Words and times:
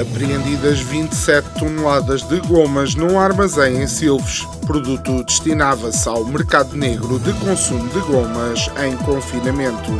apreendidas 0.00 0.80
27 0.80 1.48
toneladas 1.58 2.22
de 2.22 2.38
gomas 2.40 2.94
num 2.94 3.18
armazém 3.18 3.82
em 3.82 3.86
Silves. 3.86 4.46
Produto 4.66 5.24
destinava-se 5.24 6.08
ao 6.08 6.24
mercado 6.24 6.76
negro 6.76 7.18
de 7.18 7.32
consumo 7.34 7.88
de 7.88 8.00
gomas 8.00 8.70
em 8.84 8.96
confinamento. 8.98 9.92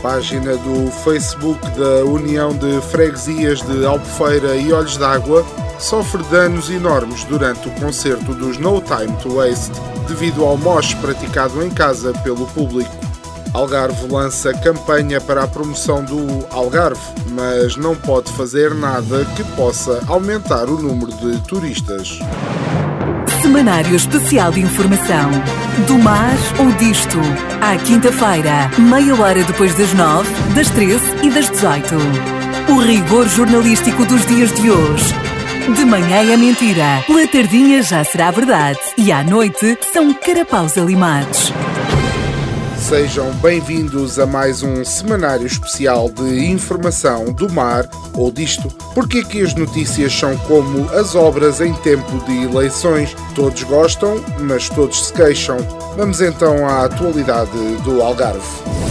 Página 0.00 0.56
do 0.56 0.90
Facebook 1.04 1.60
da 1.78 2.04
União 2.04 2.52
de 2.52 2.80
Freguesias 2.90 3.60
de 3.62 3.84
Albufeira 3.84 4.56
e 4.56 4.72
Olhos 4.72 4.96
d'Água 4.96 5.46
sofre 5.78 6.22
danos 6.24 6.70
enormes 6.70 7.24
durante 7.24 7.68
o 7.68 7.72
concerto 7.72 8.34
dos 8.34 8.58
No 8.58 8.80
Time 8.80 9.16
to 9.22 9.36
Waste 9.36 9.72
devido 10.08 10.44
ao 10.44 10.56
moche 10.56 10.96
praticado 10.96 11.62
em 11.62 11.70
casa 11.70 12.12
pelo 12.24 12.46
público. 12.48 12.90
Algarve 13.54 14.06
lança 14.10 14.52
campanha 14.54 15.20
para 15.20 15.44
a 15.44 15.46
promoção 15.46 16.02
do 16.02 16.46
Algarve, 16.50 17.00
mas 17.32 17.76
não 17.76 17.94
pode 17.94 18.32
fazer 18.32 18.74
nada 18.74 19.26
que 19.36 19.44
possa 19.54 20.02
aumentar 20.08 20.70
o 20.70 20.80
número 20.80 21.12
de 21.12 21.38
turistas. 21.42 22.18
Semanário 23.42 23.94
Especial 23.94 24.52
de 24.52 24.60
Informação. 24.60 25.30
Do 25.86 25.98
mar 25.98 26.34
ou 26.58 26.72
disto. 26.72 27.18
À 27.60 27.76
quinta-feira, 27.76 28.70
meia 28.78 29.14
hora 29.20 29.44
depois 29.44 29.74
das 29.74 29.92
nove, 29.92 30.30
das 30.54 30.70
treze 30.70 31.04
e 31.22 31.30
das 31.30 31.50
dezoito. 31.50 31.96
O 32.70 32.78
rigor 32.78 33.28
jornalístico 33.28 34.06
dos 34.06 34.24
dias 34.26 34.50
de 34.54 34.70
hoje. 34.70 35.14
De 35.76 35.84
manhã 35.84 36.32
é 36.32 36.36
mentira, 36.36 37.04
pela 37.06 37.26
tardinha 37.26 37.82
já 37.82 38.02
será 38.02 38.30
verdade 38.30 38.80
e 38.96 39.12
à 39.12 39.22
noite 39.22 39.78
são 39.92 40.12
carapaus 40.14 40.78
alimados. 40.78 41.52
Sejam 42.82 43.30
bem-vindos 43.36 44.18
a 44.18 44.26
mais 44.26 44.64
um 44.64 44.84
semanário 44.84 45.46
especial 45.46 46.10
de 46.10 46.44
informação 46.46 47.26
do 47.26 47.48
mar 47.48 47.88
ou 48.12 48.30
disto. 48.30 48.68
Porque 48.92 49.24
que 49.24 49.40
as 49.40 49.54
notícias 49.54 50.12
são 50.12 50.36
como 50.38 50.90
as 50.90 51.14
obras 51.14 51.60
em 51.60 51.72
tempo 51.74 52.18
de 52.26 52.42
eleições? 52.42 53.14
Todos 53.36 53.62
gostam, 53.62 54.22
mas 54.40 54.68
todos 54.68 55.06
se 55.06 55.12
queixam. 55.12 55.58
Vamos 55.96 56.20
então 56.20 56.68
à 56.68 56.84
atualidade 56.84 57.56
do 57.84 58.02
Algarve. 58.02 58.81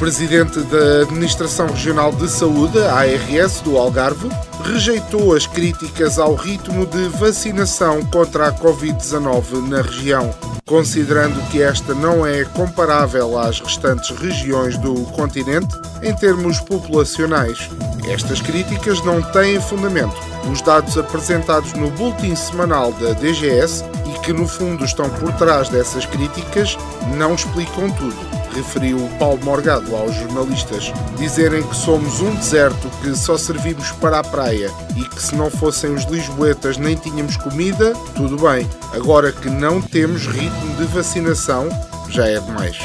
Presidente 0.00 0.58
da 0.60 1.02
Administração 1.02 1.66
Regional 1.66 2.10
de 2.10 2.26
Saúde, 2.26 2.78
ARS, 2.78 3.60
do 3.60 3.76
Algarve, 3.76 4.30
rejeitou 4.64 5.36
as 5.36 5.46
críticas 5.46 6.18
ao 6.18 6.34
ritmo 6.34 6.86
de 6.86 7.06
vacinação 7.18 8.02
contra 8.06 8.48
a 8.48 8.52
Covid-19 8.52 9.68
na 9.68 9.82
região, 9.82 10.34
considerando 10.64 11.38
que 11.50 11.60
esta 11.60 11.92
não 11.92 12.26
é 12.26 12.44
comparável 12.46 13.38
às 13.38 13.60
restantes 13.60 14.08
regiões 14.16 14.78
do 14.78 14.94
continente 15.12 15.76
em 16.02 16.16
termos 16.16 16.60
populacionais. 16.60 17.68
Estas 18.08 18.40
críticas 18.40 19.04
não 19.04 19.20
têm 19.20 19.60
fundamento. 19.60 20.16
Os 20.50 20.62
dados 20.62 20.96
apresentados 20.96 21.74
no 21.74 21.90
boletim 21.90 22.34
semanal 22.34 22.90
da 22.92 23.12
DGS 23.12 23.84
e 24.06 24.18
que 24.20 24.32
no 24.32 24.48
fundo 24.48 24.82
estão 24.82 25.10
por 25.10 25.30
trás 25.34 25.68
dessas 25.68 26.06
críticas 26.06 26.78
não 27.18 27.34
explicam 27.34 27.90
tudo 27.90 28.39
referiu 28.54 29.08
Paulo 29.18 29.42
Morgado 29.44 29.94
aos 29.94 30.14
jornalistas. 30.14 30.92
Dizerem 31.16 31.62
que 31.62 31.76
somos 31.76 32.20
um 32.20 32.34
deserto 32.34 32.90
que 33.02 33.14
só 33.16 33.36
servimos 33.36 33.90
para 33.92 34.20
a 34.20 34.24
praia 34.24 34.70
e 34.96 35.04
que 35.04 35.22
se 35.22 35.34
não 35.34 35.50
fossem 35.50 35.92
os 35.94 36.04
lisboetas 36.04 36.76
nem 36.76 36.96
tínhamos 36.96 37.36
comida, 37.36 37.92
tudo 38.14 38.36
bem. 38.36 38.68
Agora 38.92 39.32
que 39.32 39.48
não 39.48 39.80
temos 39.80 40.26
ritmo 40.26 40.76
de 40.76 40.84
vacinação, 40.84 41.68
já 42.08 42.26
é 42.26 42.38
demais. 42.38 42.78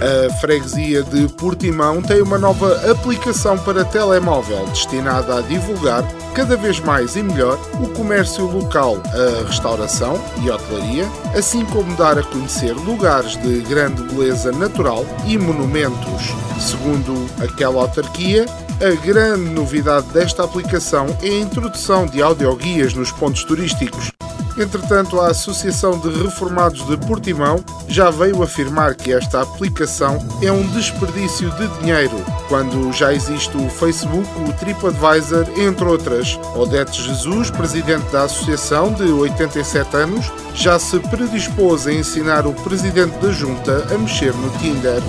A 0.00 0.32
freguesia 0.34 1.02
de 1.02 1.26
Portimão 1.34 2.00
tem 2.00 2.22
uma 2.22 2.38
nova 2.38 2.90
aplicação 2.90 3.58
para 3.58 3.84
telemóvel 3.84 4.64
destinada 4.66 5.38
a 5.38 5.40
divulgar 5.40 6.04
cada 6.34 6.56
vez 6.56 6.78
mais 6.78 7.16
e 7.16 7.22
melhor 7.22 7.58
o 7.82 7.88
comércio 7.88 8.44
local, 8.46 9.02
a 9.06 9.48
restauração 9.48 10.20
e 10.42 10.50
hotelaria, 10.50 11.04
assim 11.36 11.64
como 11.64 11.96
dar 11.96 12.16
a 12.16 12.22
conhecer 12.22 12.72
lugares 12.74 13.36
de 13.42 13.60
grande 13.62 14.02
beleza 14.04 14.52
natural 14.52 15.04
e 15.26 15.36
monumentos. 15.36 16.32
Segundo 16.60 17.26
aquela 17.42 17.82
autarquia, 17.82 18.46
a 18.80 19.04
grande 19.04 19.50
novidade 19.50 20.06
desta 20.08 20.44
aplicação 20.44 21.06
é 21.20 21.28
a 21.28 21.40
introdução 21.40 22.06
de 22.06 22.22
audioguias 22.22 22.94
nos 22.94 23.10
pontos 23.10 23.42
turísticos, 23.42 24.12
Entretanto, 24.58 25.20
a 25.20 25.28
Associação 25.28 25.98
de 25.98 26.08
Reformados 26.22 26.84
de 26.86 26.96
Portimão 27.06 27.64
já 27.86 28.10
veio 28.10 28.42
afirmar 28.42 28.94
que 28.94 29.12
esta 29.12 29.42
aplicação 29.42 30.18
é 30.42 30.50
um 30.50 30.66
desperdício 30.68 31.50
de 31.52 31.68
dinheiro, 31.78 32.16
quando 32.48 32.92
já 32.92 33.14
existe 33.14 33.56
o 33.56 33.70
Facebook, 33.70 34.28
o 34.48 34.52
TripAdvisor, 34.54 35.46
entre 35.56 35.84
outras. 35.84 36.38
Odete 36.56 37.02
Jesus, 37.02 37.50
presidente 37.50 38.10
da 38.10 38.24
associação 38.24 38.92
de 38.92 39.04
87 39.04 39.96
anos, 39.96 40.32
já 40.54 40.78
se 40.78 40.98
predispôs 40.98 41.86
a 41.86 41.92
ensinar 41.92 42.46
o 42.46 42.52
presidente 42.52 43.16
da 43.18 43.30
junta 43.30 43.86
a 43.94 43.98
mexer 43.98 44.34
no 44.34 44.50
Tinder. 44.58 45.00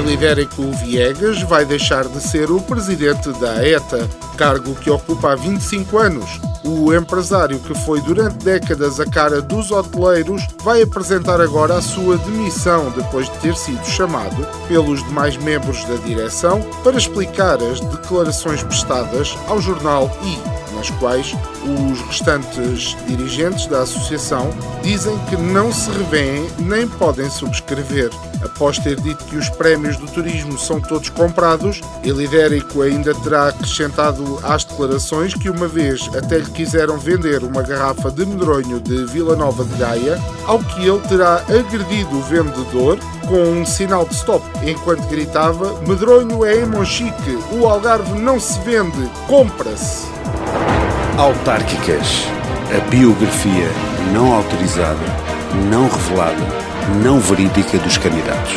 Ilibérico 0.00 0.62
Viegas 0.82 1.42
vai 1.42 1.64
deixar 1.66 2.08
de 2.08 2.20
ser 2.20 2.50
o 2.50 2.58
presidente 2.60 3.30
da 3.34 3.62
ETA, 3.66 4.08
cargo 4.36 4.74
que 4.74 4.90
ocupa 4.90 5.32
há 5.32 5.36
25 5.36 5.98
anos. 5.98 6.40
O 6.64 6.92
empresário 6.94 7.58
que 7.58 7.74
foi 7.74 8.00
durante 8.00 8.42
décadas 8.42 8.98
a 8.98 9.04
cara 9.04 9.42
dos 9.42 9.70
hoteleiros 9.70 10.42
vai 10.64 10.80
apresentar 10.82 11.38
agora 11.40 11.76
a 11.76 11.82
sua 11.82 12.16
demissão 12.16 12.90
depois 12.96 13.28
de 13.28 13.38
ter 13.40 13.54
sido 13.54 13.84
chamado 13.84 14.46
pelos 14.66 15.04
demais 15.04 15.36
membros 15.36 15.84
da 15.84 15.96
direção 15.96 16.62
para 16.82 16.96
explicar 16.96 17.62
as 17.62 17.80
declarações 17.80 18.62
prestadas 18.62 19.36
ao 19.48 19.60
jornal 19.60 20.10
I 20.22 20.59
nas 20.80 20.90
quais 20.92 21.36
os 21.62 22.00
restantes 22.06 22.96
dirigentes 23.06 23.66
da 23.66 23.82
associação 23.82 24.48
dizem 24.82 25.16
que 25.28 25.36
não 25.36 25.70
se 25.70 25.90
revêem 25.90 26.48
nem 26.58 26.88
podem 26.88 27.28
subscrever. 27.28 28.10
Após 28.42 28.78
ter 28.78 28.98
dito 28.98 29.22
que 29.26 29.36
os 29.36 29.50
prémios 29.50 29.98
do 29.98 30.06
turismo 30.06 30.58
são 30.58 30.80
todos 30.80 31.10
comprados, 31.10 31.82
ele 32.02 32.24
Idérico 32.24 32.80
ainda 32.80 33.14
terá 33.14 33.48
acrescentado 33.48 34.38
às 34.42 34.64
declarações 34.64 35.34
que 35.34 35.50
uma 35.50 35.68
vez 35.68 36.08
até 36.16 36.38
lhe 36.38 36.50
quiseram 36.50 36.96
vender 36.96 37.42
uma 37.42 37.60
garrafa 37.60 38.10
de 38.10 38.24
medronho 38.24 38.80
de 38.80 39.04
Vila 39.04 39.36
Nova 39.36 39.64
de 39.64 39.76
Gaia, 39.76 40.18
ao 40.46 40.60
que 40.60 40.86
ele 40.86 41.00
terá 41.00 41.42
agredido 41.48 42.16
o 42.16 42.22
vendedor 42.22 42.98
com 43.28 43.42
um 43.42 43.66
sinal 43.66 44.06
de 44.06 44.14
stop, 44.14 44.42
enquanto 44.62 45.06
gritava: 45.08 45.78
Medronho 45.86 46.44
é 46.44 46.60
em 46.60 46.66
Monchique, 46.66 47.38
o 47.52 47.68
Algarve 47.68 48.18
não 48.18 48.40
se 48.40 48.58
vende, 48.60 49.10
compra-se. 49.26 50.08
Autárquicas. 51.20 52.24
A 52.74 52.80
biografia 52.88 53.68
não 54.14 54.32
autorizada, 54.32 55.04
não 55.70 55.86
revelada, 55.86 56.46
não 57.04 57.20
verídica 57.20 57.76
dos 57.76 57.98
candidatos. 57.98 58.54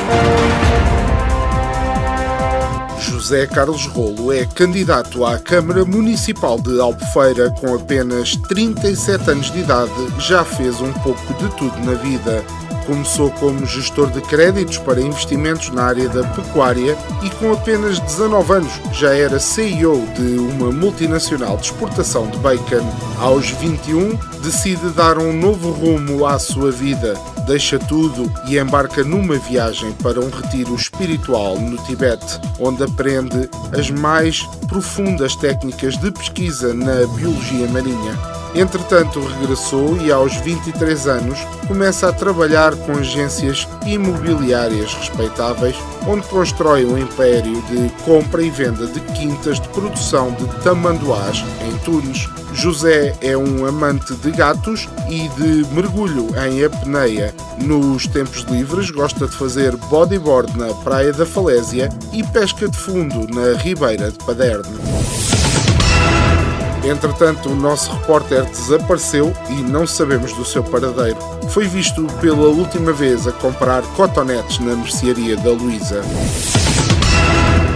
José 3.00 3.48
Carlos 3.48 3.86
Rolo 3.88 4.32
é 4.32 4.46
candidato 4.46 5.26
à 5.26 5.38
Câmara 5.38 5.84
Municipal 5.84 6.58
de 6.58 6.80
Albufeira 6.80 7.52
com 7.52 7.76
apenas 7.76 8.38
37 8.38 9.30
anos 9.30 9.52
de 9.52 9.60
idade, 9.60 9.92
já 10.20 10.46
fez 10.46 10.80
um 10.80 10.94
pouco 10.94 11.34
de 11.34 11.50
tudo 11.58 11.78
na 11.80 11.96
vida. 11.96 12.46
Começou 12.86 13.32
como 13.32 13.66
gestor 13.66 14.12
de 14.12 14.22
créditos 14.22 14.78
para 14.78 15.02
investimentos 15.02 15.70
na 15.70 15.84
área 15.84 16.10
da 16.10 16.24
pecuária 16.24 16.98
e, 17.22 17.30
com 17.32 17.54
apenas 17.54 18.00
19 18.00 18.54
anos, 18.54 18.74
já 18.92 19.16
era 19.16 19.40
CEO 19.40 20.06
de 20.16 20.38
uma 20.38 20.72
multinacional 20.72 21.58
de 21.58 21.64
exportação 21.64 22.28
de 22.28 22.38
bacon. 22.40 22.86
Aos 23.20 23.50
21, 23.52 24.18
decide 24.42 24.90
dar 24.90 25.18
um 25.18 25.32
novo 25.32 25.72
rumo 25.72 26.26
à 26.26 26.38
sua 26.38 26.72
vida. 26.72 27.16
Deixa 27.48 27.80
tudo 27.80 28.32
e 28.48 28.58
embarca 28.58 29.04
numa 29.04 29.38
viagem 29.38 29.92
para 29.94 30.20
um 30.20 30.30
retiro 30.30 30.76
espiritual 30.76 31.58
no 31.58 31.78
Tibete, 31.84 32.40
onde 32.60 32.84
aprende 32.84 33.50
as 33.78 33.90
mais 33.90 34.44
profundas 34.68 35.36
técnicas 35.36 35.98
de 35.98 36.12
pesquisa 36.12 36.74
na 36.74 37.06
biologia 37.16 37.68
marinha. 37.68 38.33
Entretanto, 38.56 39.20
regressou 39.20 39.98
e, 39.98 40.12
aos 40.12 40.36
23 40.38 41.08
anos, 41.08 41.40
começa 41.68 42.10
a 42.10 42.14
trabalhar 42.14 42.76
com 42.76 42.92
agências 42.92 43.68
imobiliárias 43.86 44.94
respeitáveis, 44.94 45.76
onde 46.08 46.28
constrói 46.28 46.86
um 46.86 46.98
império 46.98 47.62
de 47.64 47.90
compra 48.04 48.44
e 48.44 48.52
venda 48.52 48.86
de 48.86 49.00
quintas 49.00 49.60
de 49.60 49.68
produção 49.70 50.32
de 50.34 50.46
tamanduás 50.62 51.44
em 51.68 51.76
Tunes. 51.80 52.30
José 52.54 53.16
é 53.22 53.36
um 53.36 53.66
amante 53.66 54.14
de 54.14 54.30
gatos 54.30 54.88
e 55.10 55.28
de 55.30 55.68
mergulho 55.74 56.28
em 56.48 56.64
apneia. 56.64 57.34
Nos 57.58 58.06
tempos 58.06 58.42
livres, 58.44 58.92
gosta 58.92 59.28
de 59.28 59.36
fazer 59.36 59.76
bodyboard 59.76 60.56
na 60.56 60.72
Praia 60.76 61.12
da 61.12 61.26
Falésia 61.26 61.90
e 62.12 62.24
pesca 62.24 62.70
de 62.70 62.78
fundo 62.78 63.28
na 63.34 63.58
Ribeira 63.58 64.12
de 64.12 64.18
Paderno. 64.20 65.23
Entretanto, 66.84 67.50
o 67.50 67.56
nosso 67.56 67.92
repórter 67.94 68.46
desapareceu 68.46 69.34
e 69.50 69.54
não 69.54 69.88
sabemos 69.88 70.34
do 70.34 70.44
seu 70.44 70.64
paradeiro. 70.64 71.18
Foi 71.50 71.66
visto 71.66 72.06
pela 72.20 72.48
última 72.48 72.92
vez 72.92 73.26
a 73.26 73.32
comprar 73.32 73.82
cotonetes 73.96 74.60
na 74.60 74.76
mercearia 74.76 75.38
da 75.38 75.52
Luísa. 75.52 76.02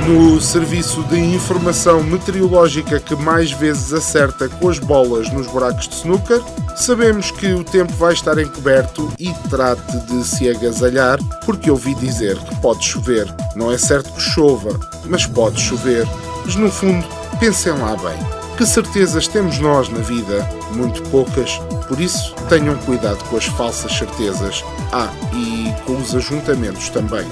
Como 0.07 0.36
o 0.36 0.42
serviço 0.42 1.04
de 1.04 1.19
informação 1.19 2.01
meteorológica 2.04 3.00
que 3.00 3.15
mais 3.15 3.51
vezes 3.51 3.94
acerta 3.94 4.48
com 4.48 4.69
as 4.69 4.80
bolas 4.80 5.30
nos 5.31 5.48
buracos 5.48 5.88
de 5.88 5.95
snooker, 5.95 6.42
sabemos 6.75 7.31
que 7.31 7.53
o 7.53 7.63
tempo 7.63 7.92
vai 7.94 8.13
estar 8.13 8.38
encoberto 8.38 9.12
e 9.19 9.33
trate 9.50 9.98
de 10.06 10.24
se 10.24 10.50
agasalhar, 10.50 11.18
porque 11.45 11.69
ouvi 11.71 11.94
dizer 11.95 12.38
que 12.38 12.56
pode 12.62 12.86
chover. 12.86 13.27
Não 13.56 13.71
é 13.71 13.77
certo 13.77 14.13
que 14.13 14.21
chova, 14.21 14.80
mas 15.06 15.25
pode 15.25 15.60
chover. 15.60 16.07
Mas 16.45 16.56
no 16.56 16.71
fundo, 16.71 17.06
pensem 17.39 17.74
lá 17.74 17.95
bem. 17.98 18.37
Que 18.57 18.65
certezas 18.65 19.27
temos 19.27 19.59
nós 19.59 19.88
na 19.88 20.00
vida? 20.00 20.50
Muito 20.71 21.04
poucas. 21.12 21.59
Por 21.88 22.01
isso, 22.01 22.33
tenham 22.50 22.75
cuidado 22.80 23.24
com 23.25 23.38
as 23.38 23.45
falsas 23.45 23.95
certezas. 23.95 24.63
Ah, 24.92 25.13
e 25.31 25.71
com 25.86 25.95
os 25.95 26.15
ajuntamentos 26.15 26.89
também. 26.89 27.24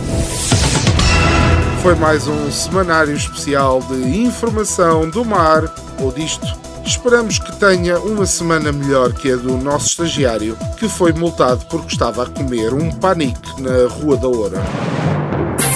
Foi 1.82 1.96
mais 1.96 2.28
um 2.28 2.52
semanário 2.52 3.16
especial 3.16 3.82
de 3.82 4.20
informação 4.20 5.10
do 5.10 5.26
mar 5.26 5.64
ou 6.00 6.12
disto. 6.12 6.46
Esperamos 6.86 7.40
que 7.40 7.56
tenha 7.56 8.00
uma 8.00 8.28
semana 8.28 8.72
melhor 8.72 9.12
que 9.12 9.32
a 9.32 9.36
do 9.36 9.58
nosso 9.58 9.88
estagiário, 9.88 10.56
que 10.78 10.88
foi 10.88 11.12
multado 11.12 11.66
porque 11.66 11.88
estava 11.88 12.22
a 12.22 12.30
comer 12.30 12.72
um 12.72 12.92
panique 12.92 13.60
na 13.60 13.88
Rua 13.88 14.16
da 14.16 14.28
Oura. 14.28 14.95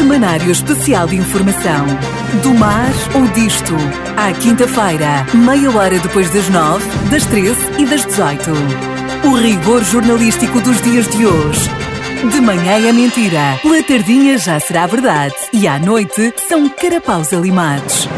Semanário 0.09 0.51
Especial 0.51 1.05
de 1.05 1.17
Informação. 1.17 1.85
Do 2.41 2.51
mar 2.55 2.89
ou 3.13 3.27
disto. 3.27 3.75
À 4.17 4.33
quinta-feira, 4.33 5.23
meia 5.35 5.69
hora 5.69 5.99
depois 5.99 6.27
das 6.33 6.49
nove, 6.49 6.83
das 7.11 7.27
treze 7.27 7.61
e 7.77 7.85
das 7.85 8.05
dezoito. 8.05 8.49
O 9.23 9.35
rigor 9.35 9.83
jornalístico 9.83 10.59
dos 10.61 10.81
dias 10.81 11.07
de 11.09 11.27
hoje 11.27 11.69
de 12.27 12.41
manhã 12.41 12.85
é 12.85 12.91
mentira, 12.91 13.57
pela 13.61 13.81
tardinha 13.81 14.37
já 14.37 14.59
será 14.59 14.85
verdade 14.85 15.35
e 15.53 15.65
à 15.69 15.79
noite 15.79 16.33
são 16.49 16.67
carapaus 16.67 17.31
alimados. 17.31 18.09